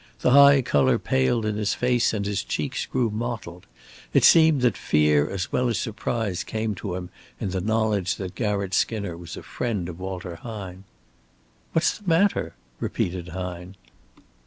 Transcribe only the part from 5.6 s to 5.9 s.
as